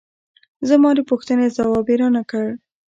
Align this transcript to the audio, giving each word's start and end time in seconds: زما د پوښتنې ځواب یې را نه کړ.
زما 0.69 0.89
د 0.95 0.99
پوښتنې 1.09 1.47
ځواب 1.57 1.85
یې 1.91 1.95
را 2.01 2.07
نه 2.15 2.23
کړ. 2.29 2.45